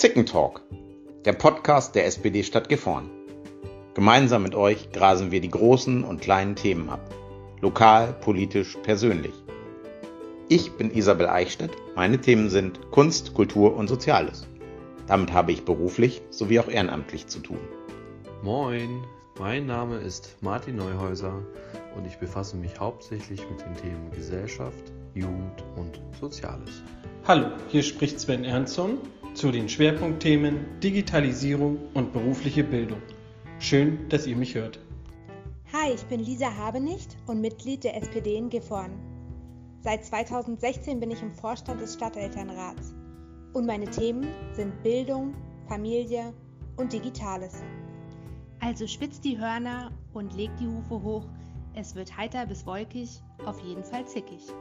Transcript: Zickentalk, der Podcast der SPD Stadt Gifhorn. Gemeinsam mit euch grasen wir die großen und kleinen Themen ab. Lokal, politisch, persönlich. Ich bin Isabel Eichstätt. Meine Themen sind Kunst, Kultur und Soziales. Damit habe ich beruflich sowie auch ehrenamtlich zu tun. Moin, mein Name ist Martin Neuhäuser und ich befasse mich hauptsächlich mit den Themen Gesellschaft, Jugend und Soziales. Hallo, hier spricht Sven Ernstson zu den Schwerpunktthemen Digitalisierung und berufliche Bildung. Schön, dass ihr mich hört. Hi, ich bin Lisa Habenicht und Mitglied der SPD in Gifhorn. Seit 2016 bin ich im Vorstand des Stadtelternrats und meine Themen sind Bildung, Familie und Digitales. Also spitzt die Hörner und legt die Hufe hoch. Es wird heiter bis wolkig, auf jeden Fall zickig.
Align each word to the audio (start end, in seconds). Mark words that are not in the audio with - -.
Zickentalk, 0.00 0.62
der 1.26 1.34
Podcast 1.34 1.94
der 1.94 2.06
SPD 2.06 2.42
Stadt 2.42 2.70
Gifhorn. 2.70 3.10
Gemeinsam 3.92 4.44
mit 4.44 4.54
euch 4.54 4.90
grasen 4.92 5.30
wir 5.30 5.42
die 5.42 5.50
großen 5.50 6.04
und 6.04 6.22
kleinen 6.22 6.56
Themen 6.56 6.88
ab. 6.88 7.02
Lokal, 7.60 8.14
politisch, 8.14 8.78
persönlich. 8.82 9.34
Ich 10.48 10.72
bin 10.72 10.90
Isabel 10.90 11.28
Eichstätt. 11.28 11.72
Meine 11.96 12.18
Themen 12.18 12.48
sind 12.48 12.90
Kunst, 12.90 13.34
Kultur 13.34 13.76
und 13.76 13.88
Soziales. 13.88 14.46
Damit 15.06 15.34
habe 15.34 15.52
ich 15.52 15.66
beruflich 15.66 16.22
sowie 16.30 16.60
auch 16.60 16.68
ehrenamtlich 16.68 17.26
zu 17.26 17.40
tun. 17.40 17.60
Moin, 18.42 19.04
mein 19.38 19.66
Name 19.66 19.98
ist 19.98 20.34
Martin 20.40 20.76
Neuhäuser 20.76 21.42
und 21.94 22.06
ich 22.06 22.16
befasse 22.16 22.56
mich 22.56 22.80
hauptsächlich 22.80 23.42
mit 23.50 23.60
den 23.60 23.76
Themen 23.76 24.10
Gesellschaft, 24.12 24.92
Jugend 25.12 25.62
und 25.76 26.00
Soziales. 26.18 26.70
Hallo, 27.28 27.48
hier 27.68 27.82
spricht 27.82 28.18
Sven 28.18 28.44
Ernstson 28.44 28.96
zu 29.40 29.50
den 29.50 29.70
Schwerpunktthemen 29.70 30.66
Digitalisierung 30.82 31.78
und 31.94 32.12
berufliche 32.12 32.62
Bildung. 32.62 33.00
Schön, 33.58 34.06
dass 34.10 34.26
ihr 34.26 34.36
mich 34.36 34.54
hört. 34.54 34.78
Hi, 35.72 35.94
ich 35.94 36.02
bin 36.04 36.20
Lisa 36.20 36.54
Habenicht 36.54 37.16
und 37.26 37.40
Mitglied 37.40 37.84
der 37.84 37.96
SPD 37.96 38.36
in 38.36 38.50
Gifhorn. 38.50 38.92
Seit 39.80 40.04
2016 40.04 41.00
bin 41.00 41.10
ich 41.10 41.22
im 41.22 41.32
Vorstand 41.32 41.80
des 41.80 41.94
Stadtelternrats 41.94 42.92
und 43.54 43.64
meine 43.64 43.86
Themen 43.86 44.26
sind 44.52 44.82
Bildung, 44.82 45.32
Familie 45.68 46.34
und 46.76 46.92
Digitales. 46.92 47.62
Also 48.60 48.86
spitzt 48.86 49.24
die 49.24 49.38
Hörner 49.38 49.90
und 50.12 50.36
legt 50.36 50.60
die 50.60 50.68
Hufe 50.68 51.02
hoch. 51.02 51.24
Es 51.72 51.94
wird 51.94 52.14
heiter 52.14 52.44
bis 52.44 52.66
wolkig, 52.66 53.22
auf 53.46 53.58
jeden 53.60 53.84
Fall 53.84 54.06
zickig. 54.06 54.52